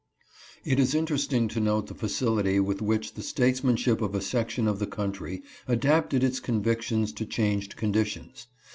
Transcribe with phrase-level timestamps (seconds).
[0.65, 4.79] It is interesting to note the facility with which the statesmanship of a section of
[4.79, 8.47] the country adapted its con victions to changed conditions.